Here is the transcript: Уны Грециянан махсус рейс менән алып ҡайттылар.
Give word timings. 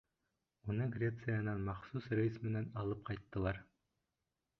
Уны 0.71 0.85
Грециянан 0.95 1.61
махсус 1.67 2.07
рейс 2.19 2.39
менән 2.47 2.65
алып 2.85 3.05
ҡайттылар. 3.11 3.61